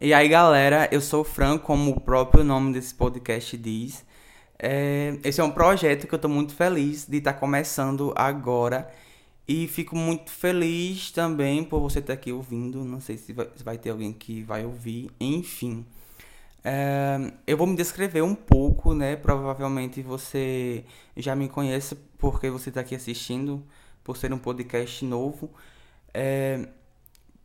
E 0.00 0.14
aí, 0.14 0.28
galera, 0.28 0.88
eu 0.92 1.00
sou 1.00 1.22
o 1.22 1.24
Fran, 1.24 1.58
como 1.58 1.90
o 1.90 2.00
próprio 2.00 2.44
nome 2.44 2.72
desse 2.72 2.94
podcast 2.94 3.56
diz. 3.56 4.04
É, 4.56 5.18
esse 5.24 5.40
é 5.40 5.44
um 5.44 5.50
projeto 5.50 6.06
que 6.06 6.14
eu 6.14 6.16
estou 6.16 6.30
muito 6.30 6.54
feliz 6.54 7.04
de 7.04 7.16
estar 7.16 7.32
tá 7.32 7.38
começando 7.40 8.12
agora. 8.14 8.88
E 9.48 9.66
fico 9.66 9.96
muito 9.96 10.30
feliz 10.30 11.10
também 11.10 11.64
por 11.64 11.80
você 11.80 11.98
estar 11.98 12.12
aqui 12.12 12.30
ouvindo. 12.30 12.84
Não 12.84 13.00
sei 13.00 13.16
se 13.16 13.32
vai, 13.32 13.48
se 13.56 13.64
vai 13.64 13.76
ter 13.76 13.90
alguém 13.90 14.12
que 14.12 14.40
vai 14.42 14.64
ouvir. 14.64 15.10
Enfim. 15.18 15.84
É, 16.62 17.32
eu 17.44 17.56
vou 17.56 17.66
me 17.66 17.74
descrever 17.74 18.22
um 18.22 18.36
pouco, 18.36 18.94
né? 18.94 19.16
Provavelmente 19.16 20.00
você 20.00 20.84
já 21.16 21.34
me 21.34 21.48
conhece 21.48 21.96
porque 22.18 22.48
você 22.48 22.68
está 22.68 22.82
aqui 22.82 22.94
assistindo, 22.94 23.64
por 24.04 24.16
ser 24.16 24.32
um 24.32 24.38
podcast 24.38 25.04
novo. 25.04 25.50
É, 26.14 26.68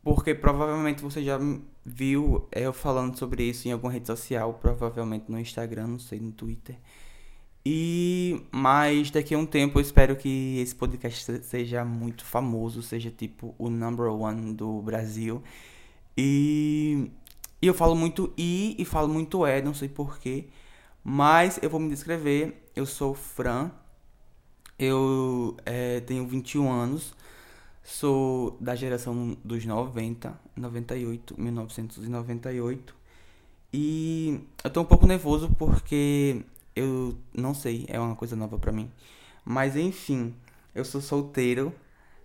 porque 0.04 0.36
provavelmente 0.36 1.02
você 1.02 1.24
já 1.24 1.40
viu 1.86 2.48
eu 2.52 2.74
falando 2.74 3.18
sobre 3.18 3.44
isso 3.44 3.68
em 3.68 3.71
alguma 3.71 3.92
rede 3.92 4.07
social, 4.07 4.54
provavelmente 4.56 5.25
no 5.30 5.39
Instagram, 5.39 5.88
não 5.88 6.00
sei, 6.00 6.20
no 6.20 6.32
Twitter. 6.32 6.78
E 7.66 8.42
mas 8.52 9.10
daqui 9.10 9.34
a 9.34 9.38
um 9.38 9.46
tempo 9.46 9.80
eu 9.80 9.82
espero 9.82 10.16
que 10.18 10.60
esse 10.60 10.75
podcast 10.75 11.42
seja 11.44 11.86
muito 11.86 12.25
famoso, 12.25 12.82
seja 12.82 13.10
tipo 13.10 13.56
o 13.58 13.70
number 13.70 14.08
one 14.11 14.54
do 14.54 14.82
Brasil. 14.82 15.42
E, 16.18 17.10
e 17.61 17.68
eu 17.68 17.74
falo 17.74 17.96
muito 17.96 18.33
i 18.38 18.75
e 18.78 18.86
falo 18.86 19.08
muito 19.08 19.46
é, 19.46 19.61
não 19.61 19.74
sei 19.74 19.88
porquê. 19.89 20.47
Mas 21.04 21.60
eu 21.61 21.70
vou 21.70 21.80
me 21.80 21.89
descrever. 21.89 22.70
Eu 22.75 22.86
sou 22.86 23.14
Fran. 23.14 23.72
Eu 24.78 25.58
é, 25.66 26.00
tenho 26.02 26.28
21 26.28 26.72
anos. 26.72 27.14
Sou 27.83 28.57
da 28.61 28.75
geração 28.75 29.37
dos 29.43 29.65
90, 29.65 30.39
98, 30.55 31.39
1998. 31.39 32.95
E 33.73 34.39
eu 34.64 34.69
tô 34.69 34.81
um 34.81 34.86
pouco 34.86 35.05
nervoso 35.05 35.49
porque 35.58 36.45
eu 36.75 37.17
não 37.33 37.53
sei, 37.53 37.85
é 37.89 37.99
uma 37.99 38.16
coisa 38.16 38.35
nova 38.35 38.58
para 38.58 38.71
mim. 38.71 38.89
Mas 39.43 39.75
enfim, 39.75 40.33
eu 40.73 40.85
sou 40.85 41.02
solteiro, 41.02 41.73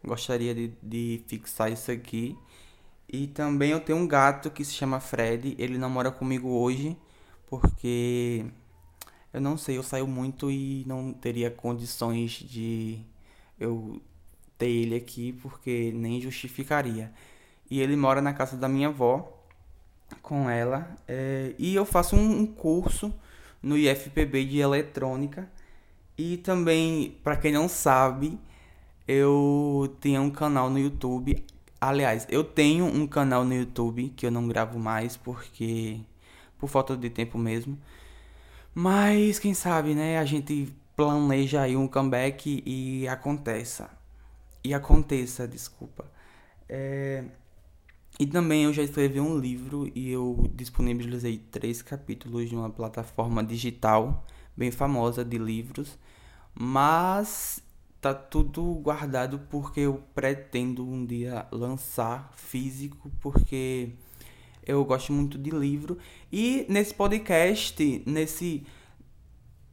gostaria 0.05 0.55
de, 0.55 0.73
de 0.83 1.25
fixar 1.27 1.73
isso 1.73 1.91
aqui. 1.91 2.37
E 3.09 3.27
também 3.27 3.71
eu 3.71 3.81
tenho 3.81 3.99
um 3.99 4.07
gato 4.07 4.51
que 4.51 4.65
se 4.65 4.75
chama 4.75 5.01
Fred, 5.01 5.57
ele 5.59 5.79
não 5.79 5.91
mora 5.91 6.11
comigo 6.11 6.49
hoje 6.51 6.97
porque 7.47 8.45
eu 9.33 9.41
não 9.41 9.57
sei, 9.57 9.79
eu 9.79 9.83
saio 9.83 10.07
muito 10.07 10.51
e 10.51 10.85
não 10.87 11.13
teria 11.13 11.51
condições 11.51 12.33
de 12.33 13.01
eu 13.59 14.01
ter 14.59 14.69
ele 14.69 14.97
aqui 14.97 15.33
porque 15.33 15.93
nem 15.95 16.21
justificaria. 16.21 17.13
E 17.71 17.81
ele 17.81 17.97
mora 17.97 18.21
na 18.21 18.35
casa 18.35 18.57
da 18.57 18.69
minha 18.69 18.89
avó 18.89 19.33
com 20.23 20.51
ela. 20.51 20.91
É, 21.07 21.55
e 21.59 21.75
eu 21.75 21.85
faço 21.85 22.17
um, 22.17 22.41
um, 22.41 22.47
curso 22.47 23.15
no 23.63 23.77
IFPB 23.77 24.45
de 24.45 24.59
eletrônica. 24.59 25.49
E 26.17 26.39
também, 26.39 27.17
para 27.23 27.37
quem 27.37 27.53
não 27.53 27.69
sabe, 27.69 28.39
eu 29.07 29.97
tenho 30.01 30.23
um 30.23 30.31
canal 30.31 30.69
no 30.69 30.79
YouTube. 30.79 31.45
Aliás, 31.81 32.27
eu 32.29 32.43
tenho 32.43 32.87
um 32.87 33.07
canal 33.07 33.45
no 33.45 33.55
YouTube 33.55 34.13
que 34.17 34.27
eu 34.27 34.31
não 34.31 34.49
gravo 34.49 34.79
mais 34.79 35.17
porque 35.17 36.01
por 36.59 36.69
falta 36.69 36.97
de 36.97 37.09
tempo 37.11 37.39
mesmo. 37.39 37.79
Mas 38.75 39.39
quem 39.39 39.55
sabe, 39.55 39.95
né? 39.95 40.19
A 40.19 40.25
gente 40.25 40.75
planeja 40.97 41.63
aí 41.63 41.77
um 41.77 41.87
comeback 41.87 42.63
e 42.67 43.07
aconteça 43.07 43.98
e 44.69 44.75
aconteça, 44.75 45.49
desculpa. 45.49 46.05
É... 46.69 47.25
E 48.21 48.27
também 48.27 48.65
eu 48.65 48.73
já 48.73 48.83
escrevi 48.83 49.19
um 49.19 49.39
livro 49.39 49.91
e 49.95 50.11
eu 50.11 50.51
disponibilizei 50.55 51.39
três 51.39 51.81
capítulos 51.81 52.49
de 52.49 52.55
uma 52.55 52.69
plataforma 52.69 53.43
digital 53.43 54.27
bem 54.55 54.71
famosa 54.71 55.25
de 55.25 55.39
livros, 55.39 55.97
mas 56.55 57.63
tá 58.01 58.13
tudo 58.13 58.63
guardado 58.75 59.41
porque 59.49 59.81
eu 59.81 60.03
pretendo 60.15 60.87
um 60.87 61.07
dia 61.07 61.47
lançar 61.51 62.31
físico 62.37 63.11
porque 63.21 63.91
eu 64.67 64.85
gosto 64.85 65.13
muito 65.13 65.39
de 65.39 65.51
livro 65.51 65.97
e 66.31 66.67
nesse 66.69 66.93
podcast, 66.93 68.03
nesse 68.05 68.67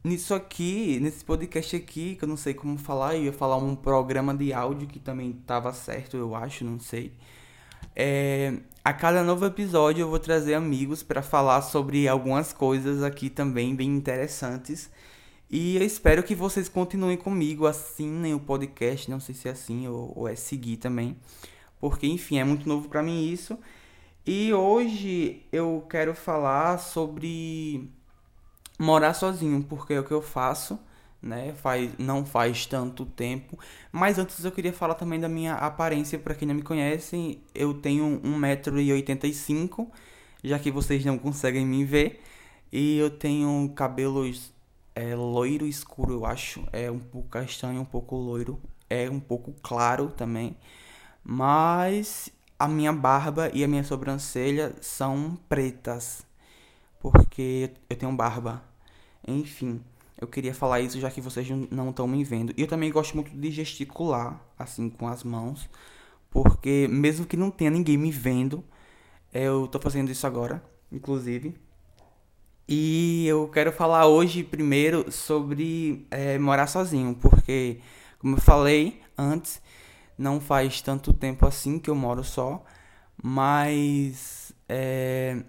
nisso 0.06 0.34
aqui, 0.34 0.98
nesse 1.00 1.24
podcast 1.24 1.76
aqui, 1.76 2.16
que 2.16 2.24
eu 2.24 2.28
não 2.28 2.36
sei 2.36 2.54
como 2.54 2.78
falar, 2.78 3.16
eu 3.16 3.24
ia 3.24 3.32
falar 3.32 3.56
um 3.56 3.74
programa 3.74 4.34
de 4.34 4.52
áudio 4.52 4.86
que 4.86 4.98
também 4.98 5.32
tava 5.32 5.72
certo, 5.72 6.16
eu 6.16 6.34
acho, 6.34 6.64
não 6.64 6.78
sei. 6.78 7.12
É, 7.94 8.54
a 8.84 8.92
cada 8.92 9.22
novo 9.24 9.44
episódio 9.46 10.02
eu 10.02 10.08
vou 10.08 10.18
trazer 10.18 10.54
amigos 10.54 11.02
para 11.02 11.22
falar 11.22 11.62
sobre 11.62 12.06
algumas 12.06 12.52
coisas 12.52 13.02
aqui 13.02 13.28
também 13.28 13.74
bem 13.74 13.88
interessantes. 13.88 14.90
E 15.50 15.76
eu 15.76 15.82
espero 15.82 16.22
que 16.22 16.34
vocês 16.34 16.68
continuem 16.68 17.16
comigo, 17.16 17.66
assinem 17.66 18.34
o 18.34 18.40
podcast, 18.40 19.10
não 19.10 19.20
sei 19.20 19.34
se 19.34 19.48
é 19.48 19.52
assim 19.52 19.88
ou, 19.88 20.12
ou 20.16 20.28
é 20.28 20.34
seguir 20.34 20.76
também. 20.76 21.16
Porque, 21.80 22.06
enfim, 22.06 22.38
é 22.38 22.44
muito 22.44 22.68
novo 22.68 22.88
para 22.88 23.02
mim 23.02 23.30
isso. 23.30 23.58
E 24.26 24.52
hoje 24.52 25.46
eu 25.52 25.86
quero 25.88 26.14
falar 26.14 26.78
sobre 26.78 27.88
morar 28.78 29.14
sozinho, 29.14 29.62
porque 29.62 29.94
é 29.94 30.00
o 30.00 30.04
que 30.04 30.12
eu 30.12 30.22
faço, 30.22 30.78
né? 31.22 31.54
Faz, 31.54 31.90
não 31.98 32.24
faz 32.24 32.66
tanto 32.66 33.06
tempo. 33.06 33.58
Mas 33.92 34.18
antes 34.18 34.44
eu 34.44 34.52
queria 34.52 34.72
falar 34.72 34.94
também 34.94 35.20
da 35.20 35.28
minha 35.28 35.54
aparência, 35.54 36.18
para 36.18 36.34
quem 36.34 36.46
não 36.48 36.54
me 36.54 36.62
conhece, 36.62 37.40
eu 37.54 37.74
tenho 37.74 38.20
1,85m, 38.22 39.88
já 40.44 40.58
que 40.58 40.70
vocês 40.70 41.04
não 41.04 41.18
conseguem 41.18 41.66
me 41.66 41.84
ver. 41.84 42.22
E 42.72 42.98
eu 42.98 43.10
tenho 43.10 43.72
cabelos 43.74 44.52
é, 44.94 45.14
loiro 45.14 45.66
escuro, 45.66 46.14
eu 46.14 46.26
acho. 46.26 46.66
É 46.72 46.90
um 46.90 46.98
pouco 46.98 47.28
castanho, 47.28 47.80
um 47.80 47.84
pouco 47.84 48.16
loiro. 48.16 48.60
É 48.88 49.08
um 49.10 49.20
pouco 49.20 49.54
claro 49.62 50.10
também. 50.10 50.56
Mas 51.24 52.30
a 52.58 52.68
minha 52.68 52.92
barba 52.92 53.50
e 53.52 53.64
a 53.64 53.68
minha 53.68 53.84
sobrancelha 53.84 54.74
são 54.80 55.38
pretas 55.48 56.25
porque 57.10 57.70
eu 57.88 57.96
tenho 57.96 58.12
barba. 58.12 58.62
Enfim, 59.26 59.80
eu 60.20 60.26
queria 60.26 60.54
falar 60.54 60.80
isso 60.80 60.98
já 60.98 61.10
que 61.10 61.20
vocês 61.20 61.48
não 61.70 61.90
estão 61.90 62.06
me 62.08 62.24
vendo. 62.24 62.52
E 62.56 62.62
eu 62.62 62.68
também 62.68 62.90
gosto 62.90 63.14
muito 63.14 63.30
de 63.30 63.50
gesticular, 63.50 64.40
assim, 64.58 64.88
com 64.90 65.06
as 65.06 65.22
mãos, 65.22 65.68
porque 66.30 66.88
mesmo 66.90 67.26
que 67.26 67.36
não 67.36 67.50
tenha 67.50 67.70
ninguém 67.70 67.96
me 67.96 68.10
vendo, 68.10 68.64
eu 69.32 69.68
tô 69.68 69.78
fazendo 69.78 70.10
isso 70.10 70.26
agora, 70.26 70.62
inclusive. 70.90 71.54
E 72.68 73.26
eu 73.28 73.48
quero 73.48 73.70
falar 73.72 74.06
hoje 74.06 74.42
primeiro 74.42 75.10
sobre 75.12 76.06
é, 76.10 76.38
morar 76.38 76.66
sozinho, 76.66 77.14
porque, 77.14 77.80
como 78.18 78.36
eu 78.36 78.40
falei 78.40 79.00
antes, 79.16 79.62
não 80.18 80.40
faz 80.40 80.80
tanto 80.82 81.12
tempo 81.12 81.46
assim 81.46 81.78
que 81.78 81.88
eu 81.88 81.94
moro 81.94 82.24
só, 82.24 82.64
mas 83.22 84.52
é, 84.68 85.42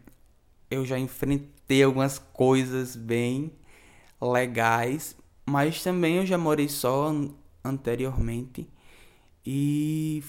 eu 0.69 0.85
já 0.85 0.97
enfrentei 0.97 1.83
algumas 1.83 2.19
coisas 2.19 2.95
bem 2.95 3.51
legais, 4.22 5.16
mas 5.45 5.81
também 5.81 6.17
eu 6.17 6.25
já 6.25 6.38
morei 6.38 6.67
só 6.67 7.13
anteriormente 7.63 8.67
e 9.45 10.23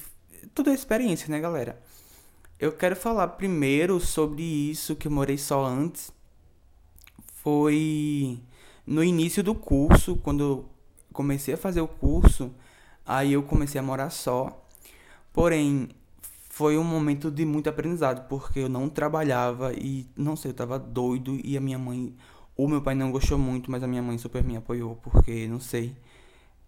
toda 0.55 0.71
a 0.71 0.75
experiência, 0.75 1.29
né, 1.29 1.41
galera? 1.41 1.81
Eu 2.59 2.73
quero 2.73 2.97
falar 2.97 3.29
primeiro 3.29 4.01
sobre 4.01 4.43
isso 4.43 4.97
que 4.97 5.09
eu 5.09 5.13
morei 5.13 5.39
só 5.39 5.65
antes. 5.65 6.13
Foi 7.35 8.41
no 8.87 9.03
início 9.03 9.43
do 9.43 9.55
curso, 9.55 10.17
quando 10.17 10.43
eu 10.43 10.69
comecei 11.13 11.55
a 11.55 11.59
fazer 11.59 11.81
o 11.81 11.89
curso, 11.89 12.53
aí 13.05 13.33
eu 13.33 13.43
comecei 13.43 13.81
a 13.81 13.83
morar 13.83 14.11
só. 14.11 14.65
Porém, 15.33 15.89
foi 16.59 16.77
um 16.77 16.83
momento 16.83 17.31
de 17.31 17.45
muito 17.45 17.71
aprendizado, 17.71 18.27
porque 18.29 18.59
eu 18.59 18.69
não 18.69 18.89
trabalhava 18.89 19.73
e, 19.75 20.09
não 20.17 20.35
sei, 20.35 20.51
eu 20.51 20.55
tava 20.55 20.77
doido 20.77 21.39
e 21.45 21.57
a 21.57 21.61
minha 21.61 21.79
mãe, 21.79 22.17
o 22.57 22.67
meu 22.67 22.83
pai 22.83 22.97
não 22.97 23.13
gostou 23.13 23.39
muito, 23.39 23.71
mas 23.71 23.81
a 23.81 23.87
minha 23.87 24.03
mãe 24.03 24.19
super 24.19 24.43
me 24.43 24.57
apoiou, 24.57 24.97
porque, 24.97 25.47
não 25.47 25.61
sei, 25.61 25.97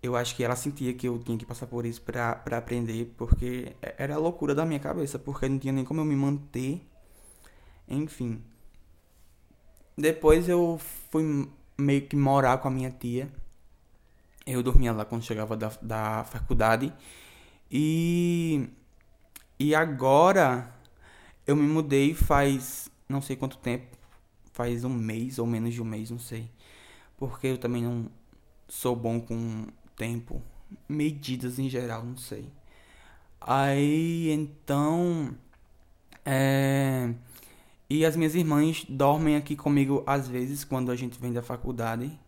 eu 0.00 0.14
acho 0.14 0.36
que 0.36 0.44
ela 0.44 0.54
sentia 0.54 0.94
que 0.94 1.08
eu 1.08 1.18
tinha 1.18 1.36
que 1.36 1.44
passar 1.44 1.66
por 1.66 1.84
isso 1.84 2.00
pra, 2.02 2.40
aprender, 2.52 3.12
porque 3.16 3.74
era 3.98 4.14
a 4.14 4.18
loucura 4.18 4.54
da 4.54 4.64
minha 4.64 4.78
cabeça, 4.78 5.18
porque 5.18 5.48
não 5.48 5.58
tinha 5.58 5.72
nem 5.72 5.84
como 5.84 6.00
eu 6.00 6.04
me 6.04 6.14
manter, 6.14 6.86
enfim. 7.88 8.40
Depois 9.98 10.48
eu 10.48 10.78
fui 11.10 11.48
meio 11.76 12.02
que 12.02 12.14
morar 12.14 12.58
com 12.58 12.68
a 12.68 12.70
minha 12.70 12.92
tia, 12.92 13.28
eu 14.46 14.62
dormia 14.62 14.92
lá 14.92 15.04
quando 15.04 15.24
chegava 15.24 15.56
da, 15.56 15.72
da 15.82 16.22
faculdade, 16.22 16.92
e 17.68 18.70
e 19.60 19.74
agora 19.76 20.74
eu 21.46 21.56
me 21.56 21.62
mudei 21.68 22.14
faz 22.14 22.90
não 23.08 23.22
sei 23.22 23.36
quanto 23.36 23.58
tempo, 23.58 23.96
faz 24.52 24.84
um 24.84 24.90
mês 24.90 25.38
ou 25.38 25.46
menos 25.46 25.74
de 25.74 25.82
um 25.82 25.84
mês, 25.86 26.10
não 26.10 26.18
sei. 26.18 26.50
Porque 27.18 27.48
eu 27.48 27.58
também 27.58 27.82
não 27.82 28.10
sou 28.68 28.96
bom 28.96 29.20
com 29.20 29.66
tempo, 29.96 30.42
medidas 30.88 31.58
em 31.58 31.68
geral, 31.70 32.04
não 32.04 32.16
sei. 32.16 32.52
Aí 33.40 34.30
então 34.30 35.34
é, 36.24 37.14
E 37.90 38.04
as 38.06 38.16
minhas 38.16 38.34
irmãs 38.34 38.84
dormem 38.88 39.36
aqui 39.36 39.56
comigo 39.56 40.04
às 40.06 40.28
vezes 40.28 40.64
quando 40.64 40.92
a 40.92 40.96
gente 40.96 41.20
vem 41.20 41.32
da 41.32 41.42
faculdade. 41.42 42.18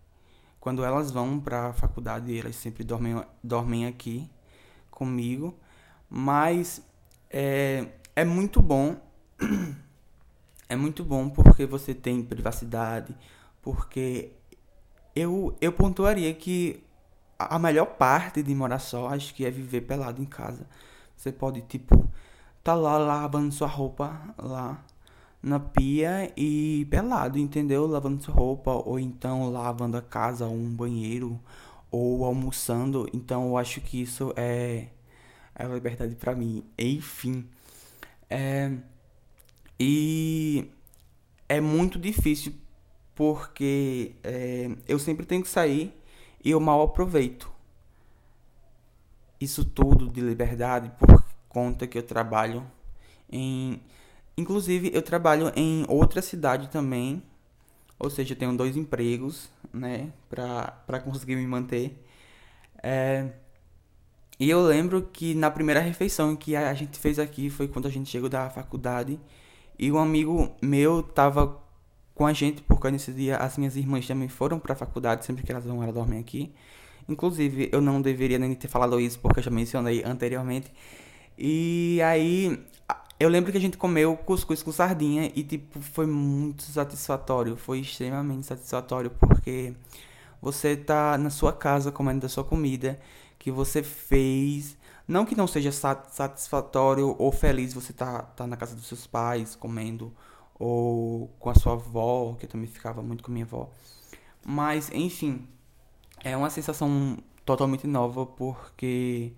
Quando 0.61 0.85
elas 0.85 1.11
vão 1.13 1.41
para 1.41 1.69
a 1.69 1.73
faculdade, 1.75 2.39
elas 2.39 2.57
sempre 2.57 2.85
dormem, 2.85 3.25
dormem 3.43 3.87
aqui 3.87 4.31
comigo. 4.91 5.55
Mas 6.11 6.83
é, 7.33 7.87
é 8.15 8.25
muito 8.25 8.61
bom. 8.61 8.97
É 10.69 10.77
muito 10.77 11.05
bom 11.05 11.29
porque 11.29 11.67
você 11.67 11.93
tem 11.93 12.23
privacidade. 12.23 13.15
Porque 13.61 14.33
eu, 15.15 15.55
eu 15.61 15.71
pontuaria 15.71 16.33
que 16.33 16.83
a 17.39 17.59
melhor 17.59 17.85
parte 17.85 18.43
de 18.43 18.55
morar 18.55 18.79
só, 18.79 19.09
acho 19.09 19.35
que 19.35 19.45
é 19.45 19.51
viver 19.51 19.83
pelado 19.83 20.23
em 20.23 20.25
casa. 20.25 20.67
Você 21.15 21.31
pode, 21.31 21.61
tipo, 21.63 22.09
tá 22.65 22.75
lá 22.75 22.97
lavando 22.97 23.53
sua 23.53 23.69
roupa 23.69 24.19
lá 24.39 24.83
na 25.43 25.59
pia 25.59 26.33
e 26.37 26.87
pelado, 26.91 27.39
entendeu? 27.39 27.87
Lavando 27.87 28.23
sua 28.23 28.35
roupa, 28.35 28.71
ou 28.71 28.99
então 28.99 29.51
lavando 29.51 29.97
a 29.97 30.03
casa, 30.03 30.47
ou 30.47 30.55
um 30.55 30.71
banheiro, 30.71 31.39
ou 31.91 32.25
almoçando. 32.25 33.09
Então 33.13 33.49
eu 33.49 33.59
acho 33.59 33.81
que 33.81 34.01
isso 34.01 34.33
é, 34.37 34.89
a 35.55 35.65
liberdade 35.65 36.15
para 36.17 36.35
mim. 36.35 36.65
Enfim. 36.79 37.49
É, 38.29 38.73
e 39.79 40.71
é 41.49 41.61
muito 41.61 41.99
difícil 41.99 42.55
porque 43.15 44.15
é, 44.23 44.71
eu 44.89 44.99
sempre 44.99 45.27
tenho 45.27 45.43
que 45.43 45.49
sair 45.49 45.95
e 46.45 46.51
eu 46.51 46.61
mal 46.61 46.83
aproveito 46.83 47.53
isso 49.41 49.65
tudo 49.65 50.09
de 50.09 50.21
liberdade 50.21 50.91
por 50.99 51.25
conta 51.49 51.87
que 51.87 51.99
eu 51.99 52.03
trabalho 52.03 52.65
em. 53.31 53.81
Inclusive, 54.37 54.91
eu 54.95 55.03
trabalho 55.03 55.53
em 55.55 55.85
outra 55.89 56.23
cidade 56.23 56.69
também. 56.69 57.23
Ou 57.99 58.09
seja, 58.09 58.33
eu 58.33 58.39
tenho 58.39 58.57
dois 58.57 58.77
empregos, 58.77 59.51
né? 59.73 60.13
Pra, 60.29 60.71
pra 60.87 61.01
conseguir 61.01 61.37
me 61.37 61.47
manter. 61.47 62.03
É, 62.83 63.31
e 64.43 64.51
eu 64.51 64.61
lembro 64.61 65.09
que 65.13 65.37
na 65.37 65.49
primeira 65.53 65.79
refeição 65.79 66.35
que 66.35 66.57
a 66.57 66.75
gente 66.75 66.99
fez 66.99 67.17
aqui 67.21 67.49
foi 67.49 67.69
quando 67.69 67.87
a 67.87 67.89
gente 67.89 68.11
chegou 68.11 68.29
da 68.29 68.51
faculdade. 68.51 69.21
E 69.79 69.93
um 69.93 69.99
amigo 69.99 70.51
meu 70.61 71.01
tava 71.01 71.61
com 72.13 72.27
a 72.27 72.33
gente, 72.33 72.61
porque 72.61 72.91
nesse 72.91 73.13
dia 73.13 73.37
as 73.37 73.57
minhas 73.57 73.77
irmãs 73.77 74.05
também 74.05 74.29
foram 74.29 74.59
pra 74.59 74.75
faculdade, 74.75 75.25
sempre 75.25 75.45
que 75.45 75.53
elas 75.53 75.65
vão, 75.65 75.81
elas 75.81 75.95
dormem 75.95 76.19
aqui. 76.19 76.53
Inclusive, 77.09 77.69
eu 77.71 77.81
não 77.81 78.03
deveria 78.03 78.37
nem 78.37 78.53
ter 78.57 78.67
falado 78.67 78.99
isso, 78.99 79.21
porque 79.21 79.39
eu 79.39 79.45
já 79.45 79.51
mencionei 79.53 80.03
anteriormente. 80.05 80.73
E 81.39 82.01
aí, 82.03 82.61
eu 83.21 83.29
lembro 83.29 83.53
que 83.53 83.59
a 83.59 83.61
gente 83.61 83.77
comeu 83.77 84.17
cuscuz 84.17 84.61
com 84.61 84.73
sardinha 84.73 85.31
e, 85.37 85.45
tipo, 85.45 85.81
foi 85.81 86.07
muito 86.07 86.65
satisfatório. 86.65 87.57
Foi 87.57 87.79
extremamente 87.79 88.45
satisfatório, 88.45 89.09
porque 89.21 89.73
você 90.43 90.77
tá 90.77 91.17
na 91.17 91.31
sua 91.31 91.53
casa 91.53 91.93
comendo 91.93 92.23
da 92.23 92.29
sua 92.29 92.43
comida 92.43 93.01
que 93.39 93.51
você 93.51 93.83
fez. 93.83 94.77
Não 95.07 95.25
que 95.25 95.37
não 95.37 95.47
seja 95.47 95.71
satisfatório 95.73 97.15
ou 97.19 97.31
feliz 97.31 97.73
você 97.73 97.93
tá, 97.93 98.23
tá 98.23 98.47
na 98.47 98.57
casa 98.57 98.75
dos 98.75 98.87
seus 98.87 99.07
pais 99.07 99.55
comendo, 99.55 100.13
ou 100.59 101.29
com 101.39 101.51
a 101.51 101.55
sua 101.55 101.75
avó, 101.75 102.35
que 102.35 102.47
eu 102.47 102.51
também 102.51 102.67
ficava 102.67 103.03
muito 103.03 103.23
com 103.23 103.31
minha 103.31 103.45
avó. 103.45 103.71
Mas, 104.45 104.91
enfim, 104.93 105.47
é 106.25 106.37
uma 106.37 106.51
sensação 106.51 107.19
totalmente 107.45 107.87
nova 107.87 108.27
porque 108.27 109.33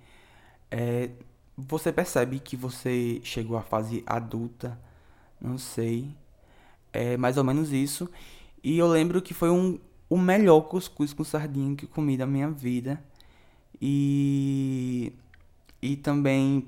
é, 0.70 1.10
você 1.56 1.92
percebe 1.92 2.40
que 2.40 2.56
você 2.56 3.20
chegou 3.24 3.56
à 3.56 3.62
fase 3.62 4.02
adulta, 4.06 4.78
não 5.40 5.58
sei, 5.58 6.14
é 6.92 7.16
mais 7.16 7.36
ou 7.36 7.44
menos 7.44 7.72
isso. 7.72 8.08
E 8.62 8.78
eu 8.78 8.86
lembro 8.88 9.20
que 9.22 9.34
foi 9.34 9.50
um, 9.50 9.78
o 10.08 10.18
melhor 10.18 10.62
cuscuz 10.62 11.12
com 11.12 11.24
sardinha 11.24 11.76
que 11.76 11.86
comi 11.86 12.16
da 12.16 12.26
minha 12.26 12.50
vida. 12.50 13.02
E, 13.80 15.12
e 15.82 15.96
também 15.96 16.66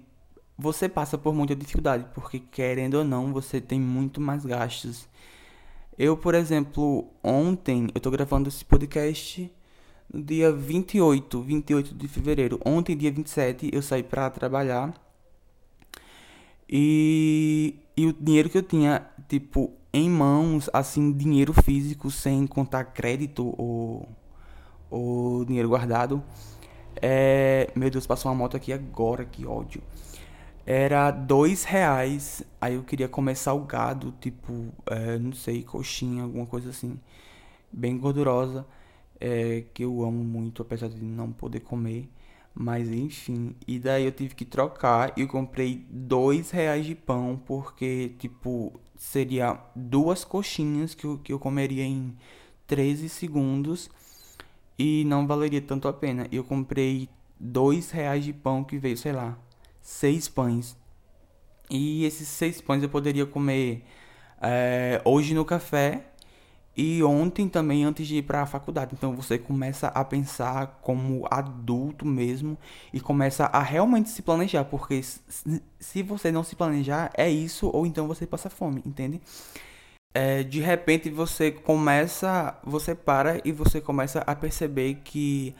você 0.59 0.89
passa 0.89 1.19
por 1.19 1.35
muita 1.35 1.55
dificuldade, 1.55 2.07
porque 2.15 2.39
querendo 2.39 2.95
ou 2.95 3.05
não, 3.05 3.33
você 3.33 3.61
tem 3.61 3.81
muito 3.81 4.21
mais 4.21 4.45
gastos. 4.45 5.09
Eu, 5.99 6.17
por 6.17 6.35
exemplo, 6.35 7.09
ontem, 7.23 7.89
eu 7.95 8.01
tô 8.01 8.11
gravando 8.11 8.49
esse 8.49 8.65
podcast 8.65 9.51
no 10.13 10.23
dia 10.23 10.53
28, 10.53 11.41
28 11.43 11.95
de 11.95 12.09
fevereiro. 12.09 12.61
Ontem, 12.65 12.97
dia 12.97 13.11
27, 13.11 13.71
eu 13.73 13.83
saí 13.83 14.03
para 14.03 14.29
trabalhar. 14.31 14.95
E, 16.69 17.77
e 17.97 18.07
o 18.07 18.13
dinheiro 18.13 18.51
que 18.51 18.59
eu 18.59 18.63
tinha, 18.63 19.09
tipo, 19.29 19.73
em 19.97 20.11
mãos, 20.11 20.69
assim, 20.73 21.13
dinheiro 21.13 21.53
físico, 21.53 22.11
sem 22.11 22.47
contar 22.47 22.85
crédito 22.85 23.55
ou, 23.59 24.09
ou 24.91 25.45
dinheiro 25.45 25.69
guardado. 25.69 26.23
É, 27.01 27.71
meu 27.75 27.91
Deus, 27.91 28.07
passou 28.07 28.31
uma 28.31 28.37
moto 28.37 28.57
aqui 28.57 28.73
agora, 28.73 29.25
que 29.25 29.47
ódio. 29.47 29.83
Era 30.67 31.11
dois 31.11 31.65
reais. 31.65 32.43
Aí 32.61 32.75
eu 32.75 32.83
queria 32.83 33.09
comer 33.09 33.37
salgado, 33.37 34.13
tipo, 34.21 34.67
é, 34.87 35.19
não 35.19 35.33
sei, 35.33 35.63
coxinha, 35.63 36.25
alguma 36.25 36.47
coisa 36.47 36.71
assim. 36.71 36.99
Bem 37.73 37.97
gordurosa 37.99 38.67
é, 39.21 39.65
que 39.73 39.85
eu 39.85 40.03
amo 40.03 40.23
muito, 40.25 40.63
apesar 40.63 40.89
de 40.89 41.03
não 41.03 41.33
poder 41.33 41.61
comer. 41.61 42.09
Mas 42.59 42.89
enfim, 42.89 43.55
e 43.69 43.79
daí 43.79 44.07
eu 44.07 44.13
tive 44.13 44.35
que 44.35 44.45
trocar 44.47 45.13
e 45.15 45.27
comprei 45.27 45.87
dois 45.91 46.51
reais 46.51 46.87
de 46.87 46.95
pão, 46.95 47.39
porque, 47.45 48.15
tipo, 48.19 48.81
seria 48.97 49.61
duas 49.75 50.25
coxinhas 50.25 50.95
que 50.95 51.05
eu, 51.05 51.19
que 51.19 51.31
eu 51.35 51.39
comeria 51.39 51.85
em 51.85 52.17
13 52.67 53.11
segundos 53.11 53.91
e 54.79 55.05
não 55.05 55.27
valeria 55.27 55.61
tanto 55.61 55.87
a 55.87 55.93
pena. 55.93 56.27
Eu 56.33 56.43
comprei 56.43 57.11
dois 57.39 57.91
reais 57.91 58.25
de 58.25 58.33
pão 58.33 58.65
que 58.65 58.79
veio, 58.79 58.97
sei 58.97 59.13
lá, 59.13 59.39
seis 59.83 60.27
pães. 60.27 60.75
E 61.71 62.05
esses 62.07 62.27
seis 62.27 62.63
pães 62.63 62.83
eu 62.83 62.89
poderia 62.89 63.27
comer 63.27 63.85
é, 64.41 65.03
hoje 65.05 65.35
no 65.35 65.45
café 65.45 66.07
e 66.77 67.03
ontem 67.03 67.49
também, 67.49 67.85
antes 67.85 68.07
de 68.07 68.17
ir 68.17 68.23
para 68.23 68.43
a 68.43 68.47
faculdade. 68.47 68.95
Então 68.95 69.17
você 69.17 69.39
começa 69.39 69.89
a 69.89 70.05
pensar 70.05 70.79
como 70.83 71.27
adulto 71.31 72.05
mesmo 72.05 72.59
e 72.93 73.01
começa 73.01 73.47
a 73.47 73.63
realmente 73.63 74.11
se 74.11 74.21
planejar, 74.21 74.65
porque 74.65 75.03
se 75.03 76.03
você 76.03 76.31
não 76.31 76.45
se 76.45 76.55
planejar, 76.55 77.11
é 77.17 77.31
isso, 77.31 77.71
ou 77.73 77.87
então 77.87 78.07
você 78.07 78.27
passa 78.27 78.51
fome, 78.51 78.83
entende? 78.85 79.21
É, 80.15 80.43
de 80.43 80.61
repente 80.61 81.09
você 81.11 81.51
começa, 81.51 82.59
você 82.65 82.95
para 82.95 83.41
e 83.45 83.53
você 83.53 83.81
começa 83.81 84.21
a 84.21 84.35
perceber 84.35 84.97
que 85.05 85.55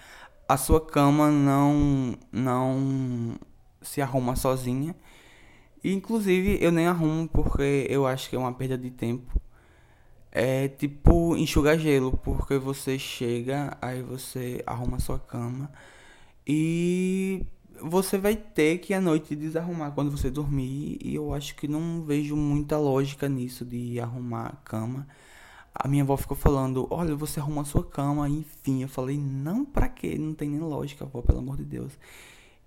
a 0.49 0.57
sua 0.57 0.81
cama 0.81 1.31
não, 1.31 2.15
não 2.31 3.37
se 3.83 4.03
arruma 4.03 4.37
sozinha. 4.37 4.95
E, 5.83 5.93
inclusive 5.93 6.59
eu 6.61 6.73
nem 6.73 6.87
arrumo 6.87 7.29
porque 7.29 7.87
eu 7.89 8.07
acho 8.07 8.29
que 8.29 8.37
é 8.37 8.39
uma 8.39 8.53
perda 8.53 8.77
de 8.77 8.91
tempo 8.91 9.41
é 10.39 10.69
tipo 10.69 11.35
enxugar 11.35 11.79
gelo, 11.79 12.13
porque 12.19 12.59
você 12.59 12.99
chega, 12.99 13.75
aí 13.81 14.03
você 14.03 14.63
arruma 14.67 14.99
sua 14.99 15.19
cama 15.19 15.71
e 16.47 17.43
você 17.81 18.19
vai 18.19 18.37
ter 18.37 18.79
que 18.79 18.93
à 18.93 19.01
noite 19.01 19.35
desarrumar 19.35 19.93
quando 19.93 20.11
você 20.11 20.31
dormir. 20.31 20.99
E 21.03 21.15
eu 21.15 21.33
acho 21.33 21.57
que 21.57 21.67
não 21.67 22.03
vejo 22.05 22.37
muita 22.37 22.79
lógica 22.79 23.29
nisso 23.31 23.65
de 23.65 23.99
arrumar 23.99 24.49
a 24.49 24.57
cama. 24.57 25.09
A 25.75 25.89
minha 25.89 26.03
avó 26.03 26.17
ficou 26.19 26.37
falando: 26.37 26.87
Olha, 26.91 27.17
você 27.17 27.41
arruma 27.41 27.63
a 27.63 27.65
sua 27.65 27.85
cama, 27.85 28.29
enfim. 28.29 28.83
Eu 28.83 28.89
falei: 28.89 29.17
Não, 29.19 29.65
pra 29.65 29.89
quê? 29.89 30.19
Não 30.19 30.35
tem 30.35 30.51
nem 30.51 30.61
lógica, 30.61 31.05
avó, 31.05 31.23
pelo 31.23 31.39
amor 31.39 31.57
de 31.57 31.65
Deus. 31.65 31.93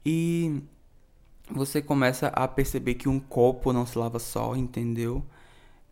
E 0.06 0.62
você 1.52 1.82
começa 1.84 2.28
a 2.30 2.48
perceber 2.48 2.96
que 2.96 3.10
um 3.10 3.20
copo 3.20 3.72
não 3.74 3.86
se 3.86 3.98
lava 3.98 4.20
só, 4.20 4.56
entendeu? 4.56 5.24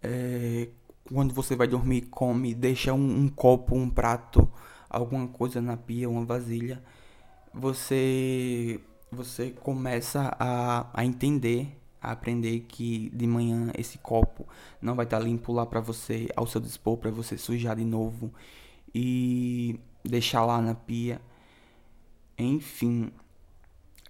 É, 0.01 0.69
quando 1.11 1.33
você 1.33 1.55
vai 1.55 1.67
dormir, 1.67 2.01
come, 2.03 2.53
deixa 2.53 2.93
um, 2.93 3.21
um, 3.21 3.29
copo, 3.29 3.75
um 3.75 3.89
prato, 3.89 4.49
alguma 4.89 5.27
coisa 5.27 5.61
na 5.61 5.77
pia, 5.77 6.09
uma 6.09 6.25
vasilha, 6.25 6.83
você 7.53 8.79
você 9.09 9.51
começa 9.51 10.35
a, 10.37 10.87
a 10.93 11.05
entender, 11.05 11.79
a 12.01 12.11
aprender 12.11 12.61
que 12.67 13.09
de 13.11 13.25
manhã 13.25 13.71
esse 13.77 13.97
copo 13.97 14.45
não 14.81 14.95
vai 14.95 15.05
estar 15.05 15.19
limpo 15.19 15.53
lá 15.53 15.65
para 15.65 15.79
você, 15.79 16.27
ao 16.35 16.45
seu 16.45 16.59
dispor, 16.59 16.97
para 16.97 17.09
você 17.09 17.37
sujar 17.37 17.77
de 17.77 17.85
novo 17.85 18.33
e 18.93 19.79
deixar 20.03 20.45
lá 20.45 20.61
na 20.61 20.75
pia. 20.75 21.21
Enfim, 22.37 23.11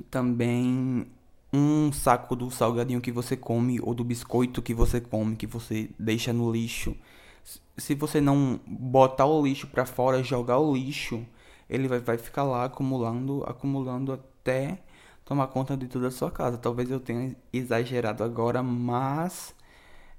também 0.10 1.08
um 1.58 1.92
saco 1.92 2.36
do 2.36 2.52
salgadinho 2.52 3.02
que 3.02 3.12
você 3.12 3.36
come 3.36 3.80
ou 3.82 3.94
do 3.94 4.04
biscoito 4.04 4.62
que 4.62 4.74
você 4.74 5.02
come, 5.02 5.36
que 5.36 5.48
você 5.48 5.90
deixa 5.98 6.32
no 6.32 6.52
lixo. 6.52 6.96
Se 7.78 7.96
você 7.96 8.22
não 8.22 8.60
botar 8.66 9.26
o 9.26 9.46
lixo 9.46 9.68
para 9.68 9.86
fora, 9.86 10.24
jogar 10.24 10.60
o 10.60 10.76
lixo, 10.76 11.26
ele 11.70 11.88
vai, 11.88 12.00
vai 12.00 12.18
ficar 12.18 12.44
lá 12.44 12.66
acumulando, 12.66 13.44
acumulando 13.46 14.14
até 14.14 14.80
tomar 15.26 15.48
conta 15.48 15.76
de 15.76 15.88
toda 15.88 16.08
a 16.08 16.12
sua 16.12 16.32
casa. 16.32 16.58
Talvez 16.58 16.90
eu 16.92 17.00
tenha 17.00 17.36
exagerado 17.52 18.24
agora, 18.24 18.62
mas 18.64 19.54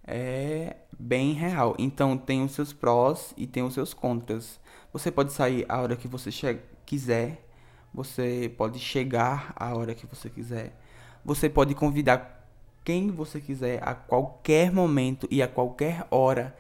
é 0.06 0.76
bem 0.98 1.32
real. 1.32 1.74
Então 1.78 2.16
tem 2.16 2.42
os 2.42 2.52
seus 2.52 2.72
prós 2.72 3.32
e 3.36 3.46
tem 3.46 3.62
os 3.62 3.74
seus 3.74 3.94
contras. 3.94 4.60
Você 4.92 5.10
pode 5.10 5.32
sair 5.32 5.64
a 5.68 5.80
hora 5.80 5.96
que 5.96 6.08
você 6.08 6.30
quiser, 6.84 7.46
você 7.92 8.52
pode 8.56 8.78
chegar 8.78 9.52
a 9.56 9.74
hora 9.76 9.94
que 9.94 10.06
você 10.06 10.28
quiser. 10.30 10.74
Você 11.24 11.48
pode 11.48 11.74
convidar 11.74 12.48
quem 12.84 13.10
você 13.10 13.40
quiser 13.40 13.86
a 13.86 13.94
qualquer 13.94 14.72
momento 14.72 15.28
e 15.30 15.42
a 15.42 15.48
qualquer 15.48 16.06
hora 16.10 16.56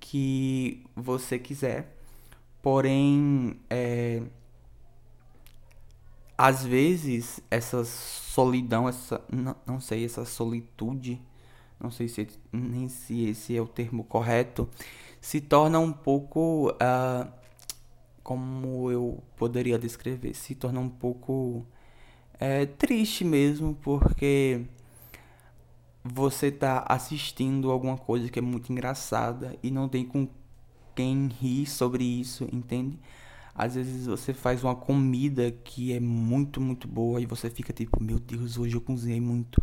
que 0.00 0.84
você 0.96 1.38
quiser. 1.38 1.96
Porém, 2.62 3.60
é, 3.70 4.22
às 6.36 6.64
vezes 6.64 7.40
essa 7.50 7.84
solidão, 7.84 8.88
essa 8.88 9.22
não, 9.30 9.54
não 9.66 9.80
sei, 9.80 10.04
essa 10.04 10.24
solitude, 10.24 11.20
não 11.78 11.90
sei 11.90 12.08
se 12.08 12.26
nem 12.50 12.88
se 12.88 13.28
esse 13.28 13.56
é 13.56 13.60
o 13.60 13.66
termo 13.66 14.04
correto, 14.04 14.68
se 15.20 15.40
torna 15.40 15.78
um 15.78 15.92
pouco 15.92 16.70
uh, 16.70 17.30
como 18.22 18.90
eu 18.90 19.22
poderia 19.36 19.78
descrever, 19.78 20.34
se 20.34 20.54
torna 20.54 20.80
um 20.80 20.88
pouco 20.88 21.66
é, 22.40 22.64
triste 22.64 23.22
mesmo, 23.22 23.76
porque 23.82 24.62
você 26.02 26.50
tá 26.50 26.84
assistindo 26.88 27.70
alguma 27.70 27.98
coisa 27.98 28.30
que 28.30 28.38
é 28.38 28.42
muito 28.42 28.72
engraçada 28.72 29.54
e 29.62 29.70
não 29.70 29.88
tem 29.88 30.06
com 30.06 30.26
quem 30.96 31.28
rir 31.28 31.66
sobre 31.66 32.02
isso, 32.02 32.48
entende? 32.50 32.98
Às 33.54 33.74
vezes 33.74 34.06
você 34.06 34.32
faz 34.32 34.64
uma 34.64 34.74
comida 34.74 35.50
que 35.50 35.92
é 35.92 36.00
muito, 36.00 36.60
muito 36.60 36.88
boa 36.88 37.20
e 37.20 37.26
você 37.26 37.50
fica 37.50 37.74
tipo, 37.74 38.02
meu 38.02 38.18
Deus, 38.18 38.56
hoje 38.56 38.74
eu 38.74 38.80
cozinhei 38.80 39.20
muito. 39.20 39.62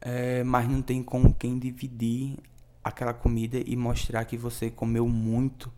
É, 0.00 0.42
mas 0.42 0.68
não 0.68 0.80
tem 0.80 1.02
com 1.02 1.32
quem 1.32 1.58
dividir 1.58 2.38
aquela 2.82 3.12
comida 3.12 3.62
e 3.64 3.76
mostrar 3.76 4.24
que 4.24 4.36
você 4.36 4.70
comeu 4.70 5.06
muito. 5.06 5.70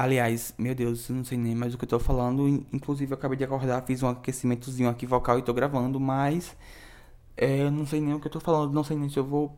Aliás, 0.00 0.54
meu 0.56 0.74
Deus, 0.74 1.10
eu 1.10 1.16
não 1.16 1.24
sei 1.24 1.36
nem 1.36 1.54
mais 1.54 1.74
o 1.74 1.78
que 1.78 1.84
eu 1.84 1.88
tô 1.90 1.98
falando. 1.98 2.48
Inclusive, 2.72 3.12
eu 3.12 3.18
acabei 3.18 3.36
de 3.36 3.44
acordar, 3.44 3.82
fiz 3.82 4.02
um 4.02 4.08
aquecimentozinho 4.08 4.88
aqui 4.88 5.04
vocal 5.04 5.38
e 5.38 5.42
tô 5.42 5.52
gravando, 5.52 6.00
mas 6.00 6.56
é, 7.36 7.64
eu 7.64 7.70
não 7.70 7.84
sei 7.84 8.00
nem 8.00 8.14
o 8.14 8.18
que 8.18 8.26
eu 8.26 8.30
tô 8.30 8.40
falando. 8.40 8.72
Não 8.72 8.82
sei 8.82 8.96
nem 8.96 9.10
se 9.10 9.18
eu 9.18 9.24
vou 9.26 9.54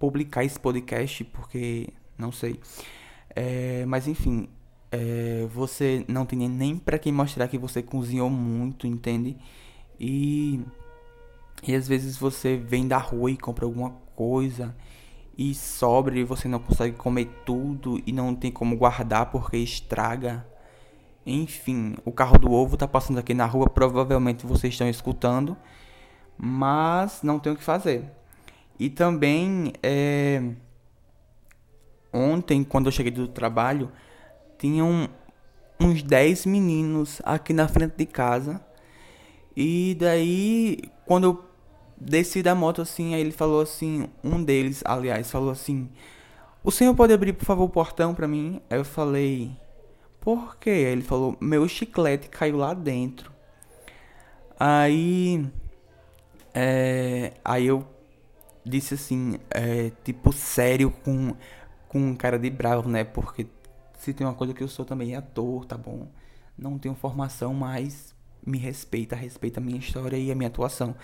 publicar 0.00 0.42
esse 0.42 0.58
podcast, 0.58 1.22
porque 1.26 1.90
não 2.18 2.32
sei. 2.32 2.58
É, 3.36 3.86
mas 3.86 4.08
enfim, 4.08 4.48
é, 4.90 5.46
você 5.48 6.04
não 6.08 6.26
tem 6.26 6.40
nem 6.48 6.76
para 6.76 6.98
quem 6.98 7.12
mostrar 7.12 7.46
que 7.46 7.56
você 7.56 7.80
cozinhou 7.84 8.28
muito, 8.28 8.84
entende? 8.88 9.36
E, 10.00 10.60
e 11.62 11.72
às 11.76 11.86
vezes 11.86 12.16
você 12.16 12.56
vem 12.56 12.88
da 12.88 12.98
rua 12.98 13.30
e 13.30 13.36
compra 13.36 13.64
alguma 13.64 13.90
coisa 14.16 14.74
e 15.36 15.54
sobra 15.54 16.18
e 16.18 16.24
você 16.24 16.46
não 16.48 16.58
consegue 16.58 16.96
comer 16.96 17.26
tudo 17.44 18.00
e 18.06 18.12
não 18.12 18.34
tem 18.34 18.50
como 18.50 18.76
guardar 18.76 19.30
porque 19.30 19.56
estraga. 19.56 20.46
Enfim, 21.24 21.94
o 22.04 22.12
carro 22.12 22.38
do 22.38 22.50
ovo 22.52 22.76
tá 22.76 22.86
passando 22.86 23.18
aqui 23.18 23.32
na 23.32 23.46
rua, 23.46 23.68
provavelmente 23.68 24.44
vocês 24.44 24.74
estão 24.74 24.88
escutando, 24.88 25.56
mas 26.36 27.22
não 27.22 27.38
tem 27.38 27.52
o 27.52 27.56
que 27.56 27.62
fazer. 27.62 28.10
E 28.78 28.90
também 28.90 29.72
é, 29.82 30.42
ontem, 32.12 32.64
quando 32.64 32.86
eu 32.86 32.92
cheguei 32.92 33.12
do 33.12 33.28
trabalho, 33.28 33.90
tinham 34.58 35.08
uns 35.80 36.02
10 36.02 36.46
meninos 36.46 37.22
aqui 37.24 37.52
na 37.52 37.68
frente 37.68 37.96
de 37.96 38.06
casa. 38.06 38.60
E 39.56 39.96
daí, 39.98 40.78
quando 41.06 41.24
eu 41.24 41.51
desci 42.04 42.42
da 42.42 42.54
moto 42.54 42.82
assim, 42.82 43.14
aí 43.14 43.20
ele 43.20 43.32
falou 43.32 43.60
assim, 43.60 44.08
um 44.22 44.42
deles, 44.42 44.82
aliás, 44.84 45.30
falou 45.30 45.50
assim: 45.50 45.90
"O 46.64 46.70
senhor 46.70 46.94
pode 46.94 47.12
abrir, 47.12 47.32
por 47.32 47.44
favor, 47.44 47.64
o 47.64 47.68
portão 47.68 48.14
para 48.14 48.28
mim?" 48.28 48.60
Aí 48.70 48.78
eu 48.78 48.84
falei: 48.84 49.50
"Por 50.20 50.56
quê?" 50.56 50.70
Aí 50.70 50.92
ele 50.92 51.02
falou: 51.02 51.36
"Meu 51.40 51.66
chiclete 51.68 52.28
caiu 52.28 52.56
lá 52.58 52.74
dentro." 52.74 53.32
Aí 54.58 55.44
é, 56.54 57.32
aí 57.44 57.66
eu 57.66 57.86
disse 58.64 58.94
assim, 58.94 59.38
é, 59.50 59.90
tipo 60.04 60.32
sério 60.32 60.90
com 61.04 61.34
com 61.88 62.16
cara 62.16 62.38
de 62.38 62.48
bravo, 62.48 62.88
né? 62.88 63.04
Porque 63.04 63.46
se 63.98 64.14
tem 64.14 64.26
uma 64.26 64.34
coisa 64.34 64.54
que 64.54 64.62
eu 64.62 64.68
sou 64.68 64.84
também 64.84 65.12
é 65.14 65.16
ator, 65.16 65.66
tá 65.66 65.76
bom? 65.76 66.08
Não 66.56 66.78
tenho 66.78 66.94
formação, 66.94 67.52
mas 67.52 68.14
me 68.46 68.56
respeita, 68.58 69.14
respeita 69.14 69.60
a 69.60 69.62
minha 69.62 69.78
história 69.78 70.16
e 70.16 70.32
a 70.32 70.34
minha 70.34 70.48
atuação. 70.48 70.96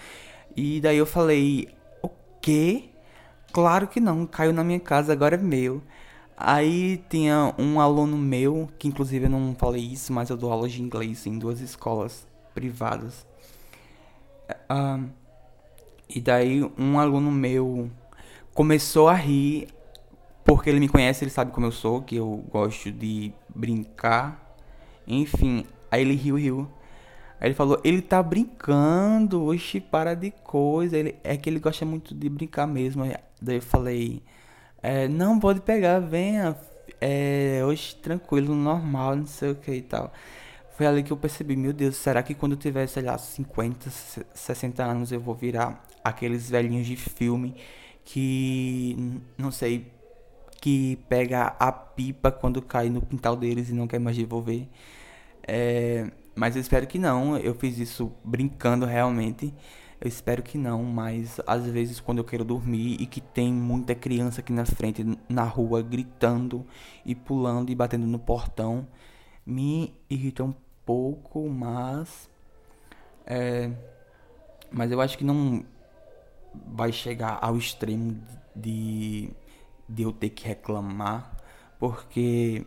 E 0.56 0.80
daí 0.80 0.96
eu 0.96 1.06
falei, 1.06 1.68
o 2.02 2.10
quê? 2.40 2.90
Claro 3.52 3.86
que 3.86 4.00
não, 4.00 4.26
caiu 4.26 4.52
na 4.52 4.64
minha 4.64 4.80
casa, 4.80 5.12
agora 5.12 5.36
é 5.36 5.38
meu. 5.38 5.82
Aí 6.36 7.02
tinha 7.08 7.54
um 7.58 7.80
aluno 7.80 8.16
meu, 8.16 8.68
que 8.78 8.86
inclusive 8.86 9.26
eu 9.26 9.30
não 9.30 9.54
falei 9.54 9.82
isso, 9.82 10.12
mas 10.12 10.30
eu 10.30 10.36
dou 10.36 10.52
aula 10.52 10.68
de 10.68 10.82
inglês 10.82 11.26
em 11.26 11.38
duas 11.38 11.60
escolas 11.60 12.26
privadas. 12.54 13.26
E 16.08 16.20
daí 16.20 16.62
um 16.78 16.98
aluno 16.98 17.30
meu 17.30 17.90
começou 18.54 19.08
a 19.08 19.14
rir, 19.14 19.68
porque 20.44 20.70
ele 20.70 20.80
me 20.80 20.88
conhece, 20.88 21.24
ele 21.24 21.30
sabe 21.30 21.50
como 21.50 21.66
eu 21.66 21.72
sou, 21.72 22.02
que 22.02 22.16
eu 22.16 22.44
gosto 22.50 22.90
de 22.90 23.32
brincar. 23.54 24.56
Enfim, 25.06 25.64
aí 25.90 26.02
ele 26.02 26.14
riu, 26.14 26.36
riu. 26.36 26.68
Aí 27.40 27.48
ele 27.48 27.54
falou, 27.54 27.80
ele 27.84 28.02
tá 28.02 28.22
brincando, 28.22 29.44
oxe, 29.44 29.80
para 29.80 30.14
de 30.14 30.30
coisa. 30.30 30.96
Ele, 30.96 31.16
é 31.22 31.36
que 31.36 31.48
ele 31.48 31.60
gosta 31.60 31.84
muito 31.84 32.14
de 32.14 32.28
brincar 32.28 32.66
mesmo. 32.66 33.04
Daí 33.40 33.56
eu 33.56 33.62
falei, 33.62 34.22
é, 34.82 35.08
não, 35.08 35.38
pode 35.38 35.60
pegar, 35.60 36.00
venha. 36.00 36.56
É, 37.00 37.62
hoje 37.64 37.94
tranquilo, 37.96 38.54
normal, 38.54 39.16
não 39.16 39.26
sei 39.26 39.50
o 39.52 39.54
que 39.54 39.72
e 39.72 39.82
tal. 39.82 40.12
Foi 40.76 40.86
ali 40.86 41.02
que 41.02 41.12
eu 41.12 41.16
percebi, 41.16 41.56
meu 41.56 41.72
Deus, 41.72 41.96
será 41.96 42.22
que 42.22 42.34
quando 42.34 42.52
eu 42.52 42.58
tiver, 42.58 42.86
sei 42.88 43.02
lá, 43.02 43.18
50, 43.18 43.90
60 44.34 44.84
anos 44.84 45.12
eu 45.12 45.20
vou 45.20 45.34
virar 45.34 45.84
aqueles 46.04 46.48
velhinhos 46.50 46.86
de 46.86 46.96
filme 46.96 47.56
que, 48.04 48.96
não 49.36 49.50
sei, 49.50 49.90
que 50.60 50.96
pega 51.08 51.56
a 51.58 51.72
pipa 51.72 52.30
quando 52.30 52.62
cai 52.62 52.88
no 52.90 53.02
quintal 53.02 53.36
deles 53.36 53.70
e 53.70 53.74
não 53.74 53.86
quer 53.86 53.98
mais 53.98 54.16
devolver. 54.16 54.68
É, 55.46 56.10
mas 56.38 56.54
eu 56.54 56.62
espero 56.62 56.86
que 56.86 56.98
não. 56.98 57.36
Eu 57.36 57.52
fiz 57.54 57.78
isso 57.78 58.12
brincando 58.24 58.86
realmente. 58.86 59.52
Eu 60.00 60.06
espero 60.06 60.40
que 60.40 60.56
não, 60.56 60.84
mas 60.84 61.40
às 61.44 61.66
vezes 61.66 61.98
quando 61.98 62.18
eu 62.18 62.24
quero 62.24 62.44
dormir 62.44 62.96
e 63.00 63.06
que 63.06 63.20
tem 63.20 63.52
muita 63.52 63.96
criança 63.96 64.40
aqui 64.40 64.52
na 64.52 64.64
frente, 64.64 65.04
na 65.28 65.42
rua, 65.42 65.82
gritando 65.82 66.64
e 67.04 67.16
pulando 67.16 67.70
e 67.70 67.74
batendo 67.74 68.06
no 68.06 68.20
portão, 68.20 68.86
me 69.44 69.92
irrita 70.08 70.44
um 70.44 70.54
pouco, 70.86 71.48
mas. 71.48 72.30
É, 73.26 73.72
mas 74.70 74.92
eu 74.92 75.00
acho 75.00 75.18
que 75.18 75.24
não 75.24 75.64
vai 76.66 76.92
chegar 76.92 77.38
ao 77.42 77.56
extremo 77.56 78.16
de, 78.54 79.30
de 79.88 80.02
eu 80.04 80.12
ter 80.12 80.30
que 80.30 80.46
reclamar, 80.46 81.36
porque. 81.80 82.64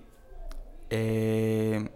É, 0.89 1.89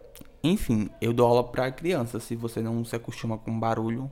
enfim, 0.52 0.90
eu 1.02 1.14
dou 1.14 1.28
aula 1.28 1.44
para 1.44 1.72
criança. 1.72 2.20
Se 2.20 2.36
você 2.36 2.62
não 2.62 2.84
se 2.86 2.96
acostuma 2.96 3.38
com 3.38 3.60
barulho, 3.60 4.12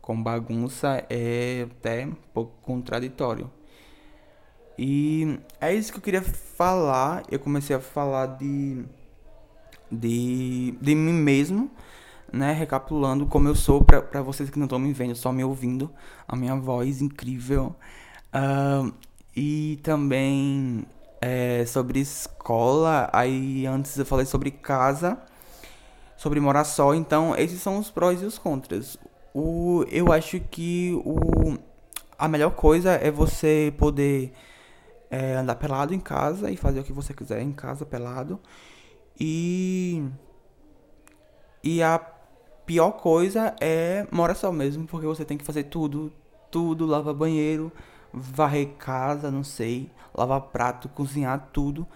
com 0.00 0.20
bagunça, 0.22 1.04
é 1.10 1.66
até 1.70 2.06
um 2.06 2.16
pouco 2.32 2.54
contraditório. 2.62 3.50
E 4.78 5.38
é 5.60 5.74
isso 5.74 5.92
que 5.92 5.98
eu 5.98 6.02
queria 6.02 6.22
falar. 6.22 7.24
Eu 7.30 7.38
comecei 7.38 7.74
a 7.74 7.80
falar 7.80 8.26
de 8.38 8.84
de, 9.90 10.74
de 10.80 10.94
mim 10.94 11.12
mesmo, 11.12 11.70
né? 12.32 12.52
Recapitulando 12.52 13.26
como 13.26 13.48
eu 13.48 13.54
sou 13.54 13.82
para 13.82 14.22
vocês 14.22 14.50
que 14.50 14.58
não 14.58 14.66
estão 14.66 14.78
me 14.78 14.92
vendo, 14.92 15.14
só 15.14 15.32
me 15.32 15.42
ouvindo, 15.44 15.90
a 16.26 16.36
minha 16.36 16.56
voz 16.56 17.00
incrível. 17.00 17.74
Uh, 18.34 18.92
e 19.34 19.78
também 19.82 20.84
é, 21.20 21.64
sobre 21.66 22.00
escola. 22.00 23.08
Aí 23.12 23.66
antes 23.66 23.96
eu 23.98 24.06
falei 24.06 24.26
sobre 24.26 24.50
casa 24.50 25.18
sobre 26.18 26.40
morar 26.40 26.64
só. 26.64 26.94
Então, 26.94 27.34
esses 27.36 27.62
são 27.62 27.78
os 27.78 27.90
prós 27.90 28.20
e 28.20 28.26
os 28.26 28.36
contras. 28.36 28.98
O, 29.32 29.84
eu 29.88 30.12
acho 30.12 30.40
que 30.40 30.92
o, 31.04 31.56
a 32.18 32.28
melhor 32.28 32.50
coisa 32.50 32.92
é 32.92 33.10
você 33.10 33.72
poder 33.78 34.32
é, 35.08 35.36
andar 35.36 35.54
pelado 35.54 35.94
em 35.94 36.00
casa 36.00 36.50
e 36.50 36.56
fazer 36.56 36.80
o 36.80 36.84
que 36.84 36.92
você 36.92 37.14
quiser 37.14 37.40
em 37.40 37.52
casa 37.52 37.86
pelado. 37.86 38.40
E, 39.18 40.04
e 41.62 41.80
a 41.82 41.98
pior 42.66 42.92
coisa 42.92 43.54
é 43.60 44.06
morar 44.10 44.34
só 44.34 44.50
mesmo, 44.50 44.86
porque 44.86 45.06
você 45.06 45.24
tem 45.24 45.38
que 45.38 45.44
fazer 45.44 45.64
tudo, 45.64 46.12
tudo, 46.50 46.84
lavar 46.84 47.14
banheiro, 47.14 47.70
varrer 48.12 48.70
casa, 48.76 49.30
não 49.30 49.44
sei, 49.44 49.88
lavar 50.12 50.40
prato, 50.40 50.88
cozinhar, 50.88 51.50
tudo. 51.52 51.86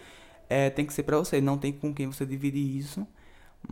É, 0.49 0.71
tem 0.71 0.87
que 0.87 0.93
ser 0.93 1.03
pra 1.03 1.19
você, 1.19 1.41
não 1.41 1.59
tem 1.59 1.73
com 1.73 1.93
quem 1.93 2.07
você 2.07 2.25
dividir 2.25 2.77
isso. 2.77 3.05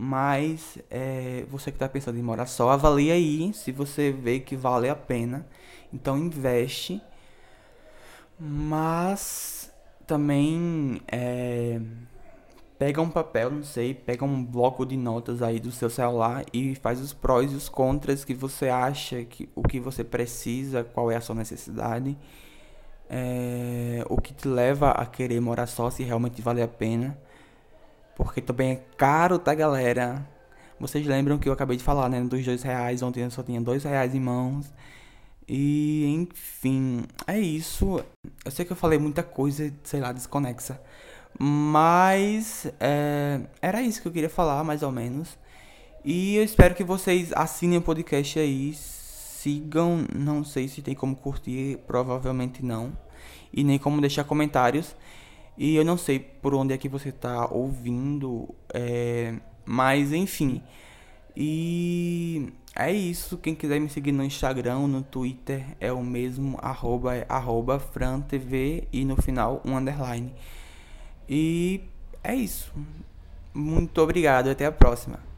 Mas 0.03 0.79
é, 0.89 1.45
você 1.47 1.69
que 1.69 1.75
está 1.75 1.87
pensando 1.87 2.17
em 2.17 2.23
morar 2.23 2.47
só, 2.47 2.71
avalie 2.71 3.11
aí 3.11 3.53
se 3.53 3.71
você 3.71 4.11
vê 4.11 4.39
que 4.39 4.55
vale 4.55 4.89
a 4.89 4.95
pena. 4.95 5.45
Então 5.93 6.17
investe. 6.17 6.99
Mas 8.39 9.71
também 10.07 10.99
é, 11.07 11.79
pega 12.79 12.99
um 12.99 13.11
papel, 13.11 13.51
não 13.51 13.61
sei, 13.61 13.93
pega 13.93 14.25
um 14.25 14.43
bloco 14.43 14.87
de 14.87 14.97
notas 14.97 15.43
aí 15.43 15.59
do 15.59 15.71
seu 15.71 15.87
celular 15.87 16.45
e 16.51 16.73
faz 16.73 16.99
os 16.99 17.13
prós 17.13 17.51
e 17.51 17.55
os 17.55 17.69
contras 17.69 18.25
que 18.25 18.33
você 18.33 18.69
acha, 18.69 19.23
que, 19.23 19.47
o 19.53 19.61
que 19.61 19.79
você 19.79 20.03
precisa, 20.03 20.83
qual 20.83 21.11
é 21.11 21.15
a 21.15 21.21
sua 21.21 21.35
necessidade, 21.35 22.17
é, 23.07 24.03
o 24.09 24.19
que 24.19 24.33
te 24.33 24.47
leva 24.47 24.89
a 24.89 25.05
querer 25.05 25.39
morar 25.39 25.67
só, 25.67 25.91
se 25.91 26.01
realmente 26.01 26.41
vale 26.41 26.63
a 26.63 26.67
pena. 26.67 27.15
Porque 28.15 28.41
também 28.41 28.71
é 28.71 28.75
caro, 28.97 29.39
tá, 29.39 29.53
galera? 29.53 30.27
Vocês 30.79 31.05
lembram 31.05 31.37
que 31.37 31.47
eu 31.47 31.53
acabei 31.53 31.77
de 31.77 31.83
falar, 31.83 32.09
né? 32.09 32.21
Dos 32.21 32.43
dois 32.43 32.63
reais. 32.63 33.01
Ontem 33.01 33.23
eu 33.23 33.31
só 33.31 33.43
tinha 33.43 33.61
dois 33.61 33.83
reais 33.83 34.15
em 34.15 34.19
mãos. 34.19 34.71
E, 35.47 36.05
enfim, 36.07 37.03
é 37.27 37.39
isso. 37.39 38.03
Eu 38.43 38.51
sei 38.51 38.65
que 38.65 38.71
eu 38.71 38.75
falei 38.75 38.97
muita 38.97 39.21
coisa, 39.21 39.71
sei 39.83 39.99
lá, 39.99 40.11
desconexa. 40.11 40.81
Mas 41.37 42.71
é, 42.79 43.41
era 43.61 43.81
isso 43.81 44.01
que 44.01 44.07
eu 44.07 44.11
queria 44.11 44.29
falar, 44.29 44.63
mais 44.63 44.81
ou 44.83 44.91
menos. 44.91 45.37
E 46.03 46.35
eu 46.35 46.43
espero 46.43 46.73
que 46.73 46.83
vocês 46.83 47.31
assinem 47.33 47.77
o 47.77 47.81
podcast 47.81 48.39
aí, 48.39 48.73
sigam. 48.73 50.05
Não 50.15 50.43
sei 50.43 50.67
se 50.67 50.81
tem 50.81 50.95
como 50.95 51.15
curtir, 51.15 51.77
provavelmente 51.85 52.63
não. 52.63 52.91
E 53.53 53.63
nem 53.63 53.77
como 53.77 54.01
deixar 54.01 54.23
comentários. 54.23 54.95
E 55.57 55.75
eu 55.75 55.85
não 55.85 55.97
sei 55.97 56.19
por 56.19 56.55
onde 56.55 56.73
é 56.73 56.77
que 56.77 56.89
você 56.89 57.09
está 57.09 57.45
ouvindo, 57.47 58.53
é, 58.73 59.35
mas 59.65 60.11
enfim. 60.13 60.61
E 61.35 62.51
é 62.75 62.91
isso. 62.91 63.37
Quem 63.37 63.55
quiser 63.55 63.79
me 63.79 63.89
seguir 63.89 64.11
no 64.11 64.23
Instagram, 64.23 64.87
no 64.87 65.01
Twitter, 65.01 65.75
é 65.79 65.91
o 65.91 66.03
mesmo, 66.03 66.57
arroba, 66.61 67.15
é 67.15 67.25
arroba 67.29 67.79
FranTV 67.79 68.87
e 68.91 69.05
no 69.05 69.21
final 69.21 69.61
um 69.65 69.77
underline. 69.77 70.33
E 71.27 71.81
é 72.23 72.35
isso. 72.35 72.73
Muito 73.53 74.01
obrigado, 74.01 74.49
até 74.49 74.65
a 74.65 74.71
próxima. 74.71 75.30